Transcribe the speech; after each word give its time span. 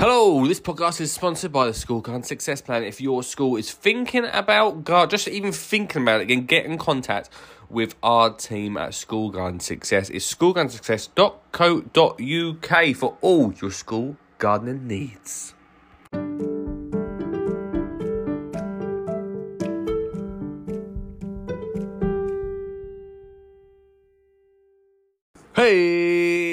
Hello, 0.00 0.46
this 0.46 0.60
podcast 0.60 1.00
is 1.00 1.10
sponsored 1.10 1.50
by 1.50 1.66
the 1.66 1.74
School 1.74 2.00
Garden 2.00 2.22
Success 2.22 2.60
Plan. 2.60 2.84
If 2.84 3.00
your 3.00 3.24
school 3.24 3.56
is 3.56 3.72
thinking 3.72 4.26
about 4.32 5.10
just 5.10 5.26
even 5.26 5.50
thinking 5.50 6.02
about 6.02 6.20
it 6.20 6.30
again, 6.30 6.46
get 6.46 6.66
in 6.66 6.78
contact 6.78 7.30
with 7.68 7.96
our 8.00 8.32
team 8.32 8.76
at 8.76 8.94
School 8.94 9.30
Garden 9.30 9.58
Success. 9.58 10.08
It's 10.08 10.32
schoolgardensuccess.co.uk 10.32 12.96
for 12.96 13.16
all 13.20 13.52
your 13.60 13.72
school 13.72 14.16
gardening 14.38 14.86
needs. 14.86 15.54
Hey, 25.56 26.47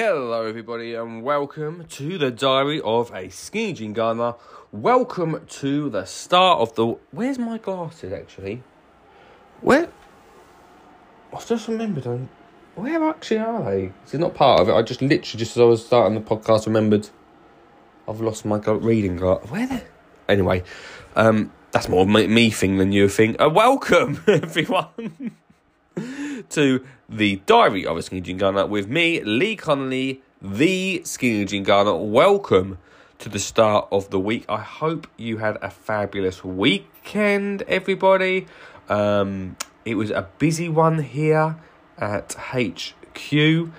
hello 0.00 0.46
everybody, 0.46 0.94
and 0.94 1.22
welcome 1.22 1.84
to 1.86 2.16
the 2.16 2.30
Diary 2.30 2.80
of 2.80 3.12
a 3.14 3.28
Jean 3.74 3.92
Gardener. 3.92 4.34
Welcome 4.72 5.44
to 5.46 5.90
the 5.90 6.06
start 6.06 6.60
of 6.60 6.74
the. 6.74 6.96
Where's 7.10 7.38
my 7.38 7.58
glasses 7.58 8.10
actually? 8.10 8.62
Where? 9.60 9.90
I've 11.34 11.46
just 11.46 11.68
remembered. 11.68 12.06
um, 12.06 12.30
Where 12.76 13.10
actually 13.10 13.40
are 13.40 13.62
they? 13.62 13.92
This 14.04 14.14
is 14.14 14.20
not 14.20 14.34
part 14.34 14.60
of 14.60 14.70
it. 14.70 14.72
I 14.72 14.80
just 14.80 15.02
literally, 15.02 15.38
just 15.38 15.58
as 15.58 15.60
I 15.60 15.64
was 15.66 15.84
starting 15.84 16.14
the 16.14 16.22
podcast, 16.22 16.64
remembered 16.64 17.10
I've 18.08 18.22
lost 18.22 18.46
my 18.46 18.58
reading 18.82 19.16
glasses. 19.16 19.50
Where? 19.50 19.82
Anyway, 20.30 20.62
um, 21.14 21.52
that's 21.72 21.90
more 21.90 22.06
me 22.06 22.48
thing 22.48 22.78
than 22.78 22.90
you 22.92 23.10
thing. 23.10 23.38
Uh, 23.38 23.50
welcome 23.50 24.22
everyone. 24.26 25.36
To 26.50 26.84
the 27.08 27.36
Diary 27.46 27.86
of 27.86 27.96
a 27.96 28.02
Skinny 28.02 28.22
Jean 28.22 28.38
Gardener 28.38 28.66
with 28.66 28.88
me, 28.88 29.22
Lee 29.22 29.56
Connolly, 29.56 30.22
the 30.40 31.02
Skinny 31.04 31.44
Jean 31.44 31.62
Gardener. 31.62 31.96
Welcome 31.96 32.78
to 33.18 33.28
the 33.28 33.38
start 33.38 33.88
of 33.92 34.10
the 34.10 34.18
week. 34.18 34.44
I 34.48 34.60
hope 34.60 35.06
you 35.16 35.38
had 35.38 35.58
a 35.60 35.70
fabulous 35.70 36.42
weekend, 36.42 37.62
everybody. 37.62 38.46
Um, 38.88 39.56
it 39.84 39.94
was 39.94 40.10
a 40.10 40.28
busy 40.38 40.68
one 40.68 41.02
here 41.02 41.56
at 41.98 42.34
HQ. 42.34 43.70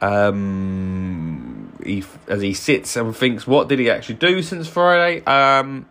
Um, 0.00 1.72
he, 1.84 2.04
as 2.26 2.42
he 2.42 2.54
sits 2.54 2.96
and 2.96 3.14
thinks, 3.14 3.46
what 3.46 3.68
did 3.68 3.78
he 3.78 3.90
actually 3.90 4.16
do 4.16 4.42
since 4.42 4.68
Friday? 4.68 5.24
Um, 5.24 5.86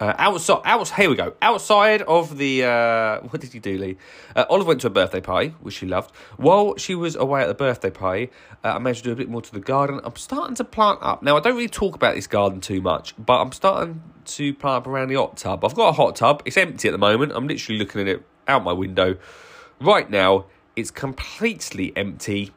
uh, 0.00 0.14
outside, 0.18 0.60
out, 0.64 0.88
here 0.90 1.10
we 1.10 1.16
go. 1.16 1.34
Outside 1.42 2.02
of 2.02 2.38
the, 2.38 2.64
uh, 2.64 3.20
what 3.28 3.40
did 3.40 3.54
you 3.54 3.60
do, 3.60 3.78
Lee? 3.78 3.96
Uh, 4.36 4.44
Olive 4.48 4.66
went 4.66 4.80
to 4.82 4.86
a 4.86 4.90
birthday 4.90 5.20
party, 5.20 5.54
which 5.60 5.74
she 5.74 5.86
loved. 5.86 6.14
While 6.36 6.76
she 6.76 6.94
was 6.94 7.16
away 7.16 7.42
at 7.42 7.48
the 7.48 7.54
birthday 7.54 7.90
party, 7.90 8.30
uh, 8.64 8.74
I 8.74 8.78
managed 8.78 9.04
to 9.04 9.10
do 9.10 9.12
a 9.12 9.16
bit 9.16 9.28
more 9.28 9.42
to 9.42 9.52
the 9.52 9.60
garden. 9.60 10.00
I'm 10.04 10.16
starting 10.16 10.54
to 10.56 10.64
plant 10.64 11.00
up. 11.02 11.22
Now, 11.22 11.36
I 11.36 11.40
don't 11.40 11.56
really 11.56 11.68
talk 11.68 11.94
about 11.94 12.14
this 12.14 12.26
garden 12.26 12.60
too 12.60 12.80
much, 12.80 13.14
but 13.18 13.40
I'm 13.40 13.52
starting 13.52 14.02
to 14.24 14.54
plant 14.54 14.82
up 14.82 14.86
around 14.86 15.08
the 15.08 15.16
hot 15.16 15.36
tub. 15.36 15.64
I've 15.64 15.74
got 15.74 15.88
a 15.88 15.92
hot 15.92 16.16
tub. 16.16 16.42
It's 16.44 16.56
empty 16.56 16.88
at 16.88 16.92
the 16.92 16.98
moment. 16.98 17.32
I'm 17.34 17.48
literally 17.48 17.78
looking 17.78 18.02
at 18.02 18.08
it 18.08 18.26
out 18.46 18.62
my 18.62 18.72
window. 18.72 19.16
Right 19.80 20.08
now, 20.08 20.46
it's 20.76 20.90
completely 20.90 21.92
empty 21.96 22.52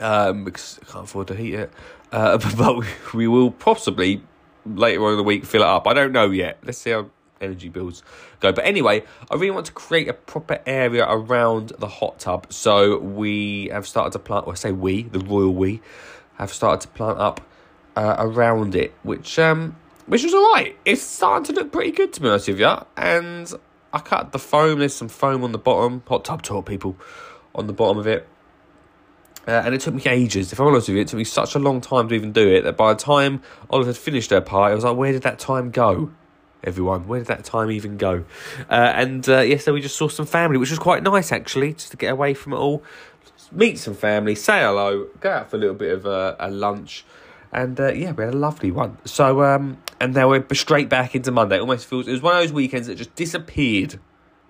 um, 0.00 0.44
because 0.44 0.78
I 0.82 0.92
can't 0.92 1.04
afford 1.04 1.28
to 1.28 1.34
heat 1.34 1.54
it. 1.54 1.72
Uh, 2.12 2.38
but 2.56 2.76
we, 2.76 2.86
we 3.14 3.28
will 3.28 3.50
possibly 3.50 4.22
later 4.66 5.04
on 5.04 5.12
in 5.12 5.16
the 5.16 5.22
week 5.22 5.44
fill 5.44 5.62
it 5.62 5.68
up. 5.68 5.86
I 5.86 5.94
don't 5.94 6.12
know 6.12 6.30
yet. 6.30 6.58
Let's 6.64 6.78
see 6.78 6.90
how 6.90 7.10
energy 7.40 7.68
bills 7.68 8.02
go. 8.40 8.52
But 8.52 8.64
anyway, 8.64 9.04
I 9.30 9.34
really 9.34 9.50
want 9.50 9.66
to 9.66 9.72
create 9.72 10.08
a 10.08 10.12
proper 10.12 10.60
area 10.66 11.06
around 11.08 11.72
the 11.78 11.88
hot 11.88 12.18
tub. 12.18 12.52
So 12.52 12.98
we 12.98 13.68
have 13.72 13.86
started 13.86 14.12
to 14.12 14.18
plant, 14.18 14.46
or 14.46 14.52
I 14.52 14.56
say 14.56 14.72
we, 14.72 15.02
the 15.02 15.20
royal 15.20 15.54
we, 15.54 15.80
have 16.38 16.52
started 16.52 16.80
to 16.82 16.88
plant 16.88 17.18
up 17.18 17.40
uh, 17.96 18.16
around 18.18 18.74
it, 18.74 18.94
which 19.02 19.38
um, 19.38 19.76
which 20.06 20.22
was 20.22 20.34
alright. 20.34 20.76
It's 20.84 21.02
starting 21.02 21.44
to 21.54 21.60
look 21.60 21.72
pretty 21.72 21.92
good 21.92 22.12
to 22.14 22.20
be 22.20 22.28
honest 22.28 22.48
with 22.48 22.60
you. 22.60 22.76
And 22.96 23.52
I 23.92 23.98
cut 24.00 24.32
the 24.32 24.38
foam. 24.38 24.78
There's 24.78 24.94
some 24.94 25.08
foam 25.08 25.42
on 25.44 25.52
the 25.52 25.58
bottom. 25.58 26.02
Hot 26.08 26.24
tub 26.24 26.42
tour 26.42 26.62
people 26.62 26.96
on 27.54 27.66
the 27.66 27.72
bottom 27.72 27.98
of 27.98 28.06
it. 28.06 28.28
Uh, 29.46 29.62
and 29.64 29.74
it 29.74 29.80
took 29.80 29.94
me 29.94 30.02
ages. 30.06 30.52
If 30.52 30.60
I'm 30.60 30.66
honest 30.66 30.88
with 30.88 30.96
you, 30.96 31.02
it 31.02 31.08
took 31.08 31.18
me 31.18 31.24
such 31.24 31.54
a 31.54 31.58
long 31.58 31.80
time 31.80 32.08
to 32.08 32.14
even 32.14 32.32
do 32.32 32.48
it 32.48 32.62
that 32.62 32.76
by 32.76 32.92
the 32.92 32.98
time 32.98 33.42
Olive 33.70 33.86
had 33.86 33.96
finished 33.96 34.30
her 34.30 34.40
part, 34.40 34.72
I 34.72 34.74
was 34.74 34.84
like, 34.84 34.96
where 34.96 35.12
did 35.12 35.22
that 35.22 35.38
time 35.38 35.70
go? 35.70 36.10
Everyone, 36.64 37.06
where 37.06 37.20
did 37.20 37.28
that 37.28 37.44
time 37.44 37.70
even 37.70 37.96
go? 37.96 38.24
Uh, 38.68 38.92
and 38.94 39.28
uh, 39.28 39.40
yes, 39.40 39.64
so 39.64 39.72
we 39.72 39.80
just 39.80 39.96
saw 39.96 40.08
some 40.08 40.26
family, 40.26 40.58
which 40.58 40.70
was 40.70 40.80
quite 40.80 41.02
nice 41.02 41.30
actually, 41.30 41.74
just 41.74 41.92
to 41.92 41.96
get 41.96 42.10
away 42.10 42.34
from 42.34 42.54
it 42.54 42.56
all, 42.56 42.82
meet 43.52 43.78
some 43.78 43.94
family, 43.94 44.34
say 44.34 44.60
hello, 44.60 45.06
go 45.20 45.30
out 45.30 45.50
for 45.50 45.56
a 45.56 45.60
little 45.60 45.76
bit 45.76 45.92
of 45.92 46.06
a, 46.06 46.34
a 46.40 46.50
lunch, 46.50 47.04
and 47.52 47.78
uh, 47.78 47.92
yeah, 47.92 48.10
we 48.12 48.24
had 48.24 48.34
a 48.34 48.36
lovely 48.36 48.72
one. 48.72 48.98
So, 49.04 49.42
um, 49.42 49.78
and 50.00 50.12
now 50.14 50.28
we're 50.28 50.44
straight 50.54 50.88
back 50.88 51.14
into 51.14 51.30
Monday. 51.30 51.56
It 51.56 51.60
almost 51.60 51.86
feels 51.86 52.08
it 52.08 52.12
was 52.12 52.22
one 52.22 52.34
of 52.34 52.42
those 52.42 52.52
weekends 52.52 52.88
that 52.88 52.96
just 52.96 53.14
disappeared. 53.14 54.00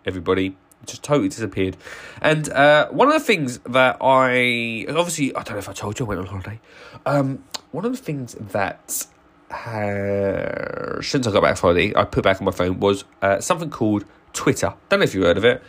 Everybody, 0.07 0.57
just 0.85 1.03
totally 1.03 1.29
disappeared. 1.29 1.77
And 2.21 2.49
uh, 2.51 2.89
one 2.89 3.09
of 3.09 3.15
the 3.15 3.21
things 3.21 3.59
that 3.61 3.97
I 4.01 4.87
obviously 4.89 5.35
I 5.35 5.43
don't 5.43 5.53
know 5.53 5.59
if 5.59 5.69
I 5.69 5.73
told 5.73 5.99
you 5.99 6.07
I 6.07 6.09
went 6.09 6.21
on 6.21 6.27
holiday. 6.27 6.61
Um, 7.05 7.45
one 7.73 7.85
of 7.85 7.93
the 7.93 7.99
things 7.99 8.35
that 8.35 9.07
uh, 9.51 11.01
since 11.03 11.27
I 11.27 11.33
got 11.33 11.43
back 11.43 11.57
from 11.57 11.69
holiday, 11.69 11.93
I 11.97 12.05
put 12.05 12.25
back 12.25 12.41
on 12.41 12.45
my 12.45 12.53
phone 12.53 12.81
was 12.81 13.05
uh, 13.23 13.41
something 13.41 13.71
called 13.71 14.05
Twitter. 14.33 14.75
Don't 14.89 15.01
know 15.01 15.05
if 15.05 15.15
you've 15.15 15.25
heard 15.25 15.39
of 15.39 15.45
it. 15.45 15.63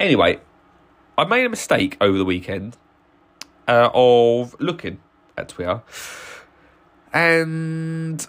Anyway, 0.00 0.40
I 1.16 1.24
made 1.24 1.44
a 1.44 1.48
mistake 1.48 1.96
over 2.00 2.16
the 2.18 2.24
weekend 2.24 2.76
uh, 3.68 3.90
of 3.92 4.56
looking 4.60 5.00
at 5.36 5.48
Twitter, 5.48 5.82
and 7.12 8.26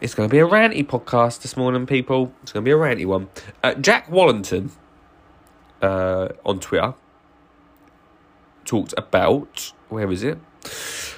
it's 0.00 0.14
going 0.14 0.28
to 0.28 0.32
be 0.32 0.38
a 0.38 0.46
ranty 0.46 0.86
podcast 0.86 1.42
this 1.42 1.56
morning, 1.56 1.86
people. 1.86 2.32
It's 2.42 2.52
going 2.52 2.64
to 2.64 2.68
be 2.68 2.72
a 2.72 2.76
ranty 2.76 3.06
one. 3.06 3.28
Uh, 3.62 3.74
Jack 3.74 4.10
Wallington 4.10 4.70
uh, 5.82 6.28
on 6.44 6.60
Twitter 6.60 6.94
talked 8.64 8.94
about 8.96 9.72
where 9.88 10.10
is 10.10 10.22
it? 10.22 10.38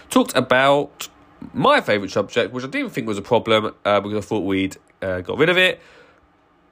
Talked 0.09 0.35
about 0.37 1.09
my 1.53 1.81
favourite 1.81 2.11
subject, 2.11 2.53
which 2.53 2.65
I 2.65 2.69
didn't 2.69 2.91
think 2.91 3.07
was 3.07 3.19
a 3.19 3.23
problem 3.23 3.75
uh, 3.85 4.01
because 4.01 4.25
I 4.25 4.27
thought 4.27 4.41
we'd 4.41 4.77
uh, 5.03 5.21
got 5.21 5.39
rid 5.39 5.49
of 5.49 5.59
it. 5.59 5.81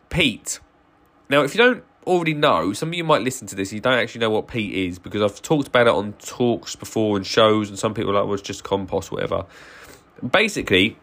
peat. 0.08 0.60
Now, 1.28 1.42
if 1.42 1.54
you 1.54 1.58
don't 1.58 1.84
already 2.06 2.34
know, 2.34 2.72
some 2.72 2.88
of 2.88 2.94
you 2.94 3.04
might 3.04 3.22
listen 3.22 3.46
to 3.48 3.54
this, 3.54 3.72
you 3.72 3.80
don't 3.80 3.98
actually 3.98 4.20
know 4.20 4.30
what 4.30 4.48
peat 4.48 4.72
is 4.72 4.98
because 4.98 5.20
I've 5.20 5.42
talked 5.42 5.68
about 5.68 5.86
it 5.86 5.92
on 5.92 6.14
talks 6.14 6.74
before 6.74 7.16
and 7.18 7.26
shows, 7.26 7.68
and 7.68 7.78
some 7.78 7.92
people 7.92 8.12
are 8.12 8.14
like, 8.14 8.24
well, 8.24 8.34
it's 8.34 8.42
just 8.42 8.64
compost, 8.64 9.12
whatever. 9.12 9.44
Basically, 10.30 10.96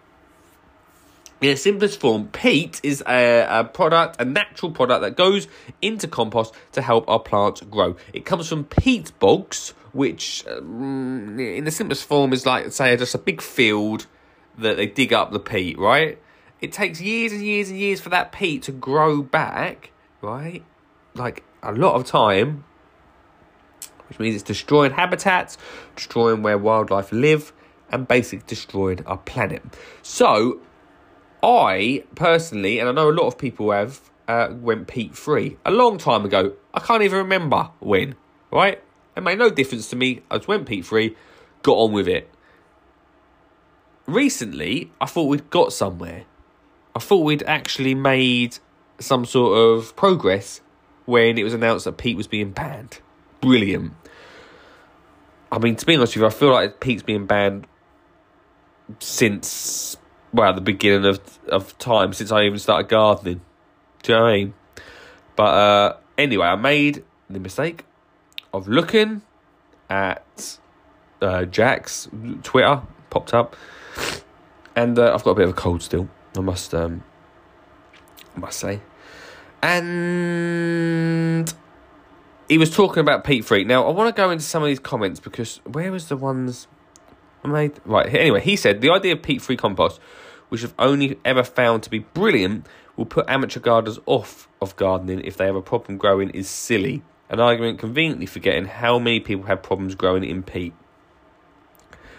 in 1.41 1.49
its 1.49 1.61
simplest 1.61 1.99
form, 1.99 2.27
peat 2.27 2.79
is 2.81 3.03
a, 3.07 3.45
a 3.49 3.63
product, 3.65 4.19
a 4.19 4.25
natural 4.25 4.71
product 4.71 5.01
that 5.01 5.17
goes 5.17 5.47
into 5.81 6.07
compost 6.07 6.53
to 6.71 6.81
help 6.81 7.07
our 7.09 7.19
plants 7.19 7.61
grow. 7.61 7.95
It 8.13 8.25
comes 8.25 8.47
from 8.47 8.63
peat 8.63 9.11
bogs, 9.19 9.73
which, 9.91 10.45
um, 10.47 11.39
in 11.39 11.65
the 11.65 11.71
simplest 11.71 12.05
form, 12.05 12.31
is 12.31 12.45
like, 12.45 12.71
say, 12.71 12.95
just 12.95 13.15
a 13.15 13.17
big 13.17 13.41
field 13.41 14.07
that 14.57 14.77
they 14.77 14.87
dig 14.87 15.11
up 15.11 15.31
the 15.31 15.39
peat, 15.39 15.77
right? 15.77 16.17
It 16.61 16.71
takes 16.71 17.01
years 17.01 17.33
and 17.33 17.43
years 17.43 17.69
and 17.69 17.77
years 17.77 17.99
for 17.99 18.09
that 18.09 18.31
peat 18.31 18.63
to 18.63 18.71
grow 18.71 19.21
back, 19.21 19.91
right? 20.21 20.63
Like 21.15 21.43
a 21.61 21.73
lot 21.73 21.95
of 21.95 22.05
time, 22.05 22.63
which 24.07 24.19
means 24.19 24.35
it's 24.35 24.43
destroying 24.43 24.93
habitats, 24.93 25.57
destroying 25.95 26.43
where 26.43 26.57
wildlife 26.57 27.11
live, 27.11 27.51
and 27.91 28.07
basically 28.07 28.45
destroying 28.47 29.05
our 29.05 29.17
planet. 29.17 29.61
So, 30.01 30.59
I 31.45 32.03
personally, 32.15 32.79
and 32.79 32.89
I 32.89 32.91
know 32.91 33.09
a 33.09 33.13
lot 33.13 33.27
of 33.27 33.37
people 33.37 33.71
have, 33.71 34.01
uh, 34.27 34.49
went 34.51 34.87
peat 34.87 35.15
free 35.15 35.57
a 35.63 35.69
long 35.69 35.99
time 35.99 36.25
ago. 36.25 36.53
I 36.73 36.79
can't 36.79 37.03
even 37.03 37.19
remember 37.19 37.69
when, 37.79 38.15
right? 38.51 38.81
It 39.15 39.21
made 39.21 39.37
no 39.37 39.51
difference 39.51 39.87
to 39.91 39.95
me. 39.95 40.23
I 40.31 40.37
just 40.37 40.47
went 40.47 40.65
peat 40.65 40.85
free, 40.85 41.15
got 41.61 41.73
on 41.73 41.91
with 41.91 42.07
it. 42.07 42.29
Recently, 44.07 44.91
I 44.99 45.05
thought 45.05 45.25
we'd 45.25 45.51
got 45.51 45.71
somewhere. 45.71 46.25
I 46.95 46.99
thought 46.99 47.23
we'd 47.23 47.43
actually 47.43 47.93
made 47.93 48.57
some 48.99 49.25
sort 49.25 49.57
of 49.57 49.95
progress 49.95 50.61
when 51.05 51.37
it 51.37 51.43
was 51.43 51.53
announced 51.53 51.85
that 51.85 51.97
peat 51.97 52.17
was 52.17 52.27
being 52.27 52.51
banned. 52.51 52.99
Brilliant. 53.41 53.93
I 55.51 55.59
mean, 55.59 55.75
to 55.75 55.85
be 55.85 55.95
honest 55.95 56.15
with 56.15 56.21
you, 56.21 56.27
I 56.27 56.31
feel 56.31 56.51
like 56.51 56.79
peat's 56.79 57.03
being 57.03 57.27
banned 57.27 57.67
since 58.99 59.97
well, 60.35 60.53
the 60.53 60.61
beginning 60.61 61.05
of 61.05 61.19
of 61.47 61.77
time 61.77 62.13
since 62.13 62.31
I 62.31 62.43
even 62.43 62.59
started 62.59 62.89
gardening. 62.89 63.41
Do 64.03 64.11
you 64.11 64.17
know 64.17 64.23
what 64.23 64.31
I 64.31 64.37
mean? 64.37 64.53
But 65.35 65.43
uh, 65.43 65.97
anyway, 66.17 66.47
I 66.47 66.55
made 66.55 67.03
the 67.29 67.39
mistake 67.39 67.85
of 68.53 68.67
looking 68.67 69.21
at 69.89 70.59
uh, 71.21 71.45
Jack's 71.45 72.07
Twitter 72.43 72.81
popped 73.09 73.33
up, 73.33 73.55
and 74.75 74.99
uh, 74.99 75.13
I've 75.13 75.23
got 75.23 75.31
a 75.31 75.35
bit 75.35 75.45
of 75.45 75.51
a 75.51 75.53
cold 75.53 75.81
still. 75.81 76.09
I 76.37 76.41
must 76.41 76.73
um, 76.73 77.03
I 78.35 78.39
must 78.39 78.59
say, 78.59 78.81
and 79.61 81.53
he 82.49 82.57
was 82.57 82.69
talking 82.69 83.01
about 83.01 83.23
peat 83.23 83.45
Freak. 83.45 83.67
Now 83.67 83.87
I 83.87 83.91
want 83.91 84.13
to 84.13 84.21
go 84.21 84.29
into 84.29 84.43
some 84.43 84.61
of 84.61 84.67
these 84.67 84.79
comments 84.79 85.19
because 85.19 85.61
where 85.65 85.91
was 85.91 86.09
the 86.09 86.17
ones 86.17 86.67
I 87.45 87.47
made 87.47 87.79
right. 87.85 88.13
Anyway, 88.13 88.41
he 88.41 88.55
said 88.55 88.81
the 88.81 88.89
idea 88.89 89.13
of 89.13 89.21
peat-free 89.21 89.57
compost, 89.57 89.99
which 90.49 90.63
I've 90.63 90.73
only 90.79 91.19
ever 91.25 91.43
found 91.43 91.83
to 91.83 91.89
be 91.89 91.99
brilliant, 91.99 92.65
will 92.95 93.05
put 93.05 93.29
amateur 93.29 93.59
gardeners 93.59 93.99
off 94.05 94.47
of 94.61 94.75
gardening 94.75 95.21
if 95.21 95.37
they 95.37 95.45
have 95.45 95.55
a 95.55 95.61
problem 95.61 95.97
growing 95.97 96.29
is 96.29 96.49
silly. 96.49 97.03
An 97.29 97.39
argument 97.39 97.79
conveniently 97.79 98.25
forgetting 98.25 98.65
how 98.65 98.99
many 98.99 99.19
people 99.19 99.45
have 99.45 99.63
problems 99.63 99.95
growing 99.95 100.23
in 100.23 100.43
peat. 100.43 100.73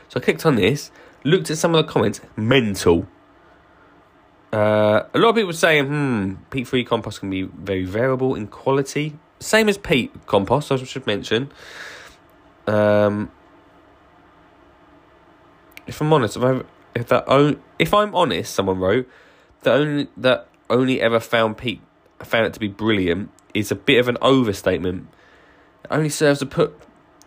So 0.09 0.21
I 0.21 0.23
clicked 0.23 0.45
on 0.45 0.57
this, 0.57 0.91
looked 1.25 1.51
at 1.51 1.59
some 1.59 1.75
of 1.75 1.85
the 1.85 1.93
comments, 1.93 2.21
mental. 2.37 3.07
Uh, 4.53 5.03
a 5.13 5.19
lot 5.19 5.31
of 5.31 5.35
people 5.37 5.53
saying, 5.53 5.87
hmm, 5.87 6.35
peat 6.51 6.67
free 6.67 6.85
compost 6.85 7.21
can 7.21 7.31
be 7.31 7.43
very 7.43 7.85
variable 7.85 8.35
in 8.35 8.47
quality. 8.47 9.19
Same 9.39 9.69
as 9.69 9.79
peat 9.79 10.13
compost, 10.27 10.73
I 10.73 10.77
should 10.77 11.07
mention. 11.07 11.51
Um, 12.67 13.31
if 15.87 16.01
I'm 16.01 16.13
honest, 16.13 16.37
if, 16.37 16.43
I, 16.43 16.63
if 16.97 17.09
that 17.09 17.29
on, 17.29 17.61
if 17.79 17.93
I'm 17.93 18.15
honest, 18.15 18.55
someone 18.55 18.79
wrote 18.79 19.09
that 19.63 19.75
only 19.75 20.09
that 20.17 20.49
only 20.71 21.01
ever 21.01 21.21
found 21.21 21.59
peat 21.59 21.81
found 22.25 22.47
it 22.47 22.55
to 22.55 22.61
be 22.61 22.69
brilliant 22.69 23.31
is 23.55 23.71
a 23.71 23.75
bit 23.75 23.99
of 23.99 24.09
an 24.09 24.17
overstatement. 24.23 25.09
It 25.85 25.89
only 25.91 26.09
serves 26.09 26.41
to 26.41 26.47
put 26.47 26.75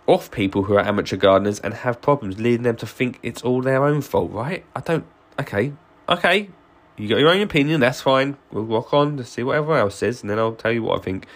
off 0.07 0.31
people 0.31 0.63
who 0.63 0.73
are 0.73 0.79
amateur 0.81 1.15
gardeners 1.17 1.59
and 1.59 1.73
have 1.73 2.01
problems, 2.01 2.39
leading 2.39 2.63
them 2.63 2.75
to 2.77 2.87
think 2.87 3.19
it's 3.21 3.43
all 3.43 3.61
their 3.61 3.85
own 3.85 4.01
fault. 4.01 4.31
Right? 4.31 4.65
I 4.75 4.81
don't. 4.81 5.05
Okay, 5.39 5.73
okay. 6.09 6.49
You 6.97 7.07
got 7.07 7.19
your 7.19 7.29
own 7.29 7.41
opinion. 7.41 7.79
That's 7.79 8.01
fine. 8.01 8.37
We'll 8.51 8.65
walk 8.65 8.93
on 8.93 9.17
to 9.17 9.23
see 9.23 9.43
what 9.43 9.55
everyone 9.55 9.79
else 9.79 9.95
says, 9.95 10.21
and 10.21 10.29
then 10.29 10.39
I'll 10.39 10.55
tell 10.55 10.71
you 10.71 10.83
what 10.83 10.99
I 10.99 11.01
think. 11.03 11.27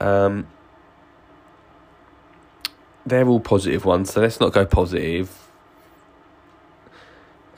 Um, 0.00 0.46
they're 3.04 3.26
all 3.26 3.40
positive 3.40 3.84
ones, 3.84 4.12
so 4.12 4.20
let's 4.20 4.38
not 4.38 4.52
go 4.52 4.64
positive. 4.64 5.42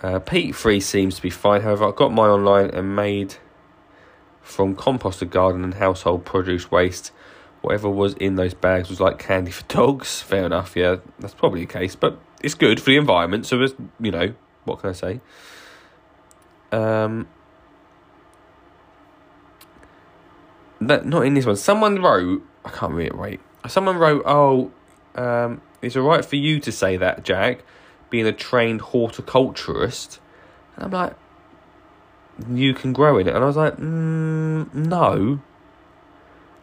Uh, 0.04 0.18
peat 0.18 0.54
free 0.54 0.80
seems 0.80 1.16
to 1.16 1.22
be 1.22 1.30
fine. 1.30 1.62
However, 1.62 1.88
I 1.88 1.90
got 1.92 2.12
mine 2.12 2.28
online 2.28 2.68
and 2.68 2.94
made 2.94 3.36
from 4.42 4.76
composted 4.76 5.30
garden 5.30 5.64
and 5.64 5.72
household 5.72 6.26
produce 6.26 6.70
waste. 6.70 7.10
Whatever 7.62 7.88
was 7.88 8.12
in 8.16 8.34
those 8.34 8.52
bags 8.52 8.90
was 8.90 9.00
like 9.00 9.18
candy 9.18 9.50
for 9.50 9.62
dogs. 9.68 10.20
Fair 10.20 10.44
enough, 10.44 10.76
yeah, 10.76 10.96
that's 11.18 11.32
probably 11.32 11.60
the 11.60 11.72
case. 11.72 11.96
But 11.96 12.18
it's 12.42 12.52
good 12.52 12.80
for 12.80 12.90
the 12.90 12.98
environment, 12.98 13.46
so 13.46 13.62
it's, 13.62 13.74
you 13.98 14.10
know, 14.10 14.34
what 14.66 14.80
can 14.80 14.90
I 14.90 14.92
say? 14.92 15.20
Um, 16.70 17.26
that 20.82 21.06
not 21.06 21.24
in 21.24 21.32
this 21.32 21.46
one. 21.46 21.56
Someone 21.56 22.02
wrote, 22.02 22.42
I 22.62 22.68
can't 22.68 22.92
read 22.92 23.06
it. 23.06 23.16
Wait, 23.16 23.40
someone 23.68 23.96
wrote, 23.96 24.22
oh, 24.26 24.70
um, 25.14 25.62
it's 25.80 25.96
all 25.96 26.02
right 26.02 26.22
for 26.22 26.36
you 26.36 26.60
to 26.60 26.70
say 26.70 26.98
that, 26.98 27.24
Jack 27.24 27.60
being 28.14 28.26
a 28.28 28.32
trained 28.32 28.80
horticulturist. 28.80 30.20
And 30.76 30.84
I'm 30.84 30.90
like, 30.92 31.16
you 32.48 32.72
can 32.72 32.92
grow 32.92 33.18
in 33.18 33.26
it. 33.26 33.34
And 33.34 33.42
I 33.42 33.46
was 33.48 33.56
like, 33.56 33.76
mm, 33.76 34.72
no, 34.72 35.40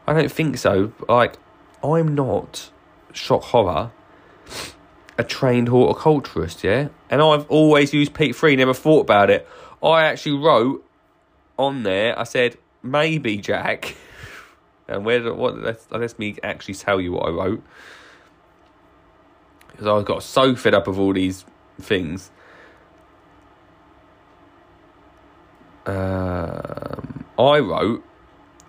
I 0.07 0.13
don't 0.13 0.31
think 0.31 0.57
so. 0.57 0.93
Like, 1.09 1.35
I'm 1.83 2.15
not, 2.15 2.71
shock 3.11 3.43
horror, 3.43 3.91
a 5.17 5.25
trained 5.25 5.67
horticulturist, 5.67 6.63
yeah? 6.63 6.87
And 7.09 7.21
I've 7.21 7.45
always 7.49 7.93
used 7.93 8.13
peat 8.13 8.33
free, 8.33 8.55
never 8.55 8.73
thought 8.73 9.01
about 9.01 9.29
it. 9.29 9.45
I 9.83 10.03
actually 10.03 10.37
wrote 10.37 10.87
on 11.59 11.83
there, 11.83 12.17
I 12.17 12.23
said, 12.23 12.57
maybe, 12.81 13.35
Jack. 13.39 13.97
and 14.87 15.03
where, 15.03 15.33
what, 15.33 15.57
let 15.57 15.81
let 15.91 16.17
me 16.17 16.37
actually 16.43 16.75
tell 16.75 17.01
you 17.01 17.11
what 17.11 17.27
I 17.27 17.31
wrote 17.31 17.61
because 19.81 20.03
I 20.03 20.05
got 20.05 20.21
so 20.21 20.55
fed 20.55 20.75
up 20.75 20.87
of 20.87 20.99
all 20.99 21.11
these 21.11 21.43
things. 21.79 22.29
Um, 25.87 27.25
I 27.39 27.57
wrote 27.57 28.03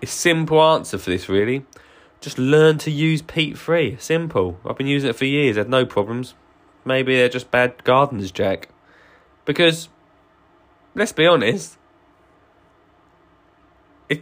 a 0.01 0.07
simple 0.07 0.63
answer 0.63 0.97
for 0.97 1.11
this 1.11 1.29
really. 1.29 1.67
Just 2.23 2.39
learn 2.39 2.79
to 2.79 2.91
use 2.91 3.21
peat 3.21 3.59
free. 3.59 3.99
Simple. 4.01 4.59
I've 4.65 4.79
been 4.79 4.87
using 4.87 5.11
it 5.11 5.17
for 5.17 5.27
years, 5.27 5.57
had 5.57 5.69
no 5.69 5.85
problems. 5.85 6.35
Maybe 6.83 7.15
they're 7.15 7.29
just 7.29 7.51
bad 7.51 7.85
gardeners, 7.85 8.33
Jack. 8.33 8.71
Because 9.45 9.91
let's 10.95 11.13
be 11.13 11.27
honest, 11.27 11.77
if 14.09 14.21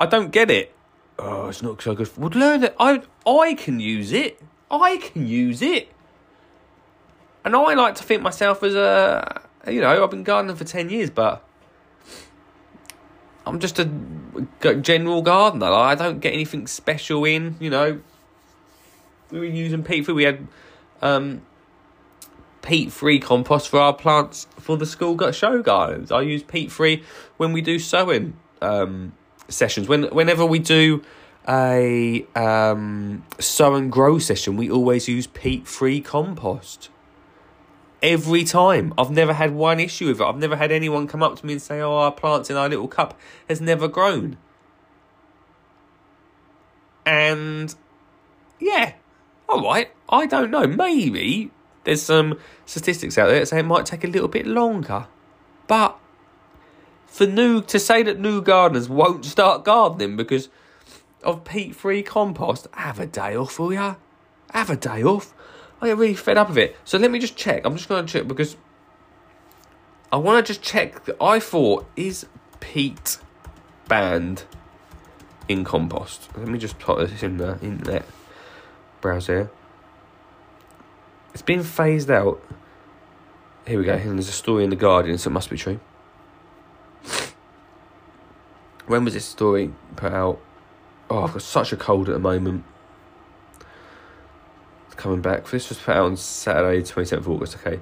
I 0.00 0.06
don't 0.06 0.30
get 0.30 0.50
it. 0.50 0.74
Oh, 1.18 1.48
it's 1.48 1.62
not 1.62 1.82
so 1.82 1.94
good. 1.94 2.16
Would 2.16 2.34
learn 2.34 2.64
it. 2.64 2.74
I 2.80 3.02
I 3.26 3.52
can 3.52 3.78
use 3.78 4.10
it. 4.10 4.40
I 4.70 4.96
can 4.96 5.26
use 5.26 5.60
it. 5.60 5.92
And 7.48 7.56
I 7.56 7.72
like 7.72 7.94
to 7.94 8.02
think 8.02 8.20
myself 8.20 8.62
as 8.62 8.74
a, 8.74 9.40
you 9.66 9.80
know, 9.80 10.04
I've 10.04 10.10
been 10.10 10.22
gardening 10.22 10.54
for 10.54 10.64
10 10.64 10.90
years, 10.90 11.08
but 11.08 11.42
I'm 13.46 13.58
just 13.58 13.78
a 13.78 13.86
general 14.82 15.22
gardener. 15.22 15.72
I 15.72 15.94
don't 15.94 16.20
get 16.20 16.34
anything 16.34 16.66
special 16.66 17.24
in, 17.24 17.56
you 17.58 17.70
know. 17.70 18.02
We 19.30 19.38
were 19.38 19.46
using 19.46 19.82
peat 19.82 20.04
free. 20.04 20.12
We 20.12 20.24
had 20.24 20.46
um, 21.00 21.40
peat 22.60 22.92
free 22.92 23.18
compost 23.18 23.70
for 23.70 23.80
our 23.80 23.94
plants 23.94 24.46
for 24.58 24.76
the 24.76 24.84
school 24.84 25.32
show 25.32 25.62
gardens. 25.62 26.12
I 26.12 26.20
use 26.20 26.42
peat 26.42 26.70
free 26.70 27.02
when 27.38 27.54
we 27.54 27.62
do 27.62 27.78
sowing 27.78 28.36
um, 28.60 29.14
sessions. 29.48 29.88
When 29.88 30.02
whenever 30.08 30.44
we 30.44 30.58
do 30.58 31.02
a 31.48 32.26
um, 32.34 33.24
sow 33.38 33.74
and 33.74 33.90
grow 33.90 34.18
session, 34.18 34.58
we 34.58 34.70
always 34.70 35.08
use 35.08 35.26
peat 35.26 35.66
free 35.66 36.02
compost 36.02 36.90
every 38.02 38.44
time. 38.44 38.94
I've 38.96 39.10
never 39.10 39.32
had 39.32 39.54
one 39.54 39.80
issue 39.80 40.08
with 40.08 40.20
it. 40.20 40.24
I've 40.24 40.38
never 40.38 40.56
had 40.56 40.72
anyone 40.72 41.06
come 41.06 41.22
up 41.22 41.36
to 41.36 41.46
me 41.46 41.54
and 41.54 41.62
say, 41.62 41.80
"Oh, 41.80 41.94
our 41.94 42.12
plants 42.12 42.50
in 42.50 42.56
our 42.56 42.68
little 42.68 42.88
cup 42.88 43.18
has 43.48 43.60
never 43.60 43.88
grown." 43.88 44.36
And 47.04 47.74
yeah, 48.60 48.94
all 49.48 49.62
right. 49.62 49.90
I 50.08 50.26
don't 50.26 50.50
know. 50.50 50.66
Maybe 50.66 51.50
there's 51.84 52.02
some 52.02 52.38
statistics 52.66 53.16
out 53.16 53.28
there 53.28 53.40
that 53.40 53.46
say 53.46 53.60
it 53.60 53.64
might 53.64 53.86
take 53.86 54.04
a 54.04 54.08
little 54.08 54.28
bit 54.28 54.46
longer, 54.46 55.06
but 55.66 55.98
for 57.06 57.26
new 57.26 57.62
to 57.62 57.78
say 57.78 58.02
that 58.02 58.18
new 58.20 58.42
gardeners 58.42 58.88
won't 58.88 59.24
start 59.24 59.64
gardening 59.64 60.16
because 60.16 60.50
of 61.22 61.44
peat-free 61.44 62.02
compost, 62.02 62.66
have 62.74 63.00
a 63.00 63.06
day 63.06 63.34
off, 63.36 63.58
will 63.58 63.72
ya? 63.72 63.96
Have 64.52 64.70
a 64.70 64.76
day 64.76 65.02
off. 65.02 65.34
I 65.80 65.88
get 65.88 65.96
really 65.96 66.14
fed 66.14 66.36
up 66.36 66.48
of 66.48 66.58
it. 66.58 66.76
So 66.84 66.98
let 66.98 67.10
me 67.10 67.18
just 67.18 67.36
check. 67.36 67.64
I'm 67.64 67.76
just 67.76 67.88
going 67.88 68.04
to 68.04 68.12
check 68.12 68.26
because 68.26 68.56
I 70.12 70.16
want 70.16 70.44
to 70.44 70.52
just 70.52 70.62
check 70.62 71.04
that 71.04 71.16
I 71.20 71.38
thought 71.38 71.86
is 71.96 72.26
peat 72.60 73.18
banned 73.86 74.44
in 75.48 75.64
compost. 75.64 76.28
Let 76.36 76.48
me 76.48 76.58
just 76.58 76.78
put 76.78 76.98
this 76.98 77.22
in 77.22 77.36
the 77.36 77.58
internet 77.60 78.04
browser. 79.00 79.50
It's 81.32 81.42
been 81.42 81.62
phased 81.62 82.10
out. 82.10 82.42
Here 83.66 83.78
we 83.78 83.84
go. 83.84 83.96
There's 83.96 84.28
a 84.28 84.32
story 84.32 84.64
in 84.64 84.70
the 84.70 84.76
Guardian, 84.76 85.18
so 85.18 85.30
it 85.30 85.32
must 85.32 85.50
be 85.50 85.56
true. 85.56 85.78
When 88.86 89.04
was 89.04 89.14
this 89.14 89.26
story 89.26 89.72
put 89.96 90.12
out? 90.12 90.40
Oh, 91.10 91.24
I've 91.24 91.32
got 91.34 91.42
such 91.42 91.72
a 91.72 91.76
cold 91.76 92.08
at 92.08 92.12
the 92.12 92.18
moment 92.18 92.64
coming 94.98 95.22
back. 95.22 95.46
This 95.48 95.70
was 95.70 95.78
put 95.78 95.96
out 95.96 96.04
on 96.04 96.16
Saturday, 96.16 96.82
27th 96.82 97.12
of 97.12 97.28
August, 97.28 97.56
okay. 97.56 97.80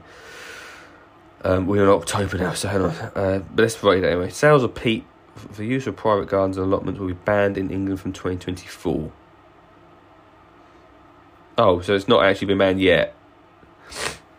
Um, 1.42 1.66
we're 1.66 1.82
in 1.82 1.88
October 1.88 2.38
now, 2.38 2.52
so 2.52 2.68
hang 2.68 2.82
on. 2.82 2.90
Uh, 2.90 3.42
but 3.54 3.62
let's 3.62 3.82
write 3.82 3.98
it 3.98 4.04
anyway. 4.04 4.30
Sales 4.30 4.62
of 4.62 4.74
peat 4.74 5.04
for 5.34 5.62
use 5.62 5.86
of 5.86 5.96
private 5.96 6.28
gardens 6.28 6.56
and 6.56 6.66
allotments 6.66 7.00
will 7.00 7.08
be 7.08 7.14
banned 7.14 7.58
in 7.58 7.70
England 7.70 8.00
from 8.00 8.12
2024. 8.12 9.12
Oh, 11.58 11.80
so 11.80 11.94
it's 11.94 12.08
not 12.08 12.24
actually 12.24 12.48
been 12.48 12.58
banned 12.58 12.80
yet. 12.80 13.14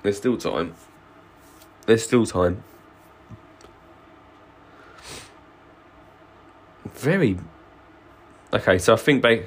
There's 0.03 0.17
still 0.17 0.37
time. 0.37 0.75
There's 1.85 2.03
still 2.03 2.25
time. 2.25 2.63
Very. 6.93 7.37
Okay, 8.53 8.77
so 8.77 8.93
I 8.93 8.97
think 8.97 9.23
they 9.23 9.45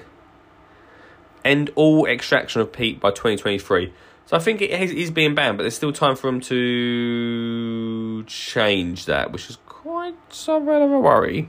end 1.51 1.71
all 1.75 2.07
extraction 2.07 2.61
of 2.61 2.73
peat 2.73 3.01
by 3.01 3.11
2023. 3.11 3.93
So 4.27 4.37
I 4.37 4.41
think 4.41 4.63
it 4.63 4.71
is 4.71 5.11
being 5.11 5.35
banned, 5.35 5.57
but 5.57 5.65
there's 5.65 5.75
still 5.75 5.93
time 5.93 6.15
for 6.15 6.29
them 6.29 6.41
to 6.43 8.23
change 8.29 9.07
that, 9.07 9.33
which 9.33 9.51
is 9.51 9.59
quite 9.67 10.15
some 10.29 10.67
bit 10.67 10.81
of 10.81 10.93
a 10.93 11.01
worry. 11.01 11.49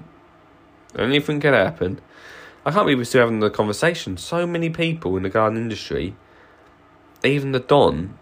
Anything 0.97 1.39
can 1.39 1.53
happen. 1.53 2.01
I 2.65 2.71
can't 2.71 2.85
believe 2.85 2.97
we're 2.97 3.05
still 3.05 3.21
having 3.21 3.39
the 3.39 3.49
conversation. 3.49 4.17
So 4.17 4.47
many 4.47 4.69
people 4.69 5.15
in 5.15 5.23
the 5.23 5.29
garden 5.29 5.57
industry, 5.57 6.15
even 7.23 7.51
the 7.51 7.59
Don, 7.59 8.17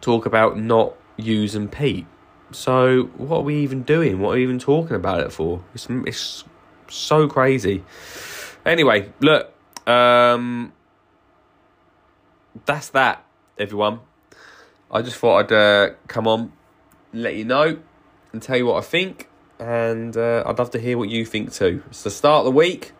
talk 0.00 0.26
about 0.26 0.56
not 0.56 0.94
using 1.16 1.68
peat. 1.68 2.06
So 2.52 3.10
what 3.16 3.38
are 3.38 3.42
we 3.42 3.56
even 3.56 3.82
doing? 3.82 4.20
What 4.20 4.30
are 4.30 4.34
we 4.36 4.42
even 4.42 4.58
talking 4.58 4.96
about 4.96 5.20
it 5.20 5.32
for? 5.32 5.62
It's, 5.74 5.88
it's 5.90 6.44
so 6.88 7.28
crazy. 7.28 7.84
Anyway, 8.64 9.12
look, 9.20 9.52
um, 9.90 10.72
that's 12.64 12.90
that, 12.90 13.24
everyone. 13.58 14.00
I 14.90 15.02
just 15.02 15.16
thought 15.16 15.44
I'd 15.44 15.52
uh, 15.52 15.94
come 16.06 16.26
on, 16.26 16.52
let 17.12 17.36
you 17.36 17.44
know, 17.44 17.78
and 18.32 18.42
tell 18.42 18.56
you 18.56 18.66
what 18.66 18.76
I 18.76 18.86
think. 18.86 19.28
And 19.58 20.16
uh, 20.16 20.42
I'd 20.46 20.58
love 20.58 20.70
to 20.70 20.78
hear 20.78 20.96
what 20.96 21.08
you 21.10 21.24
think 21.24 21.52
too. 21.52 21.82
It's 21.88 22.02
the 22.02 22.10
start 22.10 22.40
of 22.40 22.44
the 22.46 22.56
week. 22.56 22.92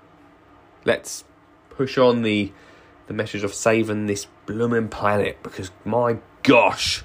Let's 0.84 1.24
push 1.70 1.96
on 1.98 2.22
the 2.22 2.52
the 3.06 3.14
message 3.14 3.42
of 3.42 3.52
saving 3.52 4.06
this 4.06 4.26
blooming 4.46 4.88
planet 4.88 5.42
because 5.42 5.72
my 5.84 6.18
gosh, 6.44 7.02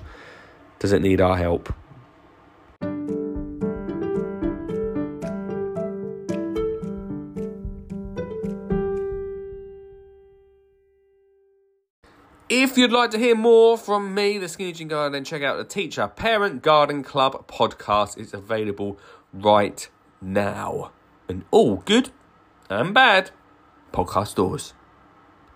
does 0.77 0.92
it 0.92 1.01
need 1.01 1.20
our 1.20 1.38
help? 1.38 1.74
If 12.57 12.77
you'd 12.77 12.93
like 12.93 13.12
to 13.12 13.17
hear 13.17 13.35
more 13.35 13.77
from 13.77 14.13
me, 14.13 14.38
the 14.38 14.47
Skinny 14.47 14.71
Jean 14.71 14.88
Garden, 14.88 15.12
then 15.12 15.25
check 15.25 15.43
out 15.43 15.57
the 15.57 15.65
Teacher 15.65 16.07
Parent 16.07 16.62
Garden 16.62 17.03
Club 17.03 17.50
podcast. 17.50 18.17
It's 18.17 18.33
available 18.33 18.97
right 19.33 19.89
now. 20.21 20.93
And 21.27 21.43
all 21.51 21.75
good 21.75 22.12
and 22.69 22.93
bad 22.93 23.31
podcast 23.91 24.27
stores. 24.27 24.74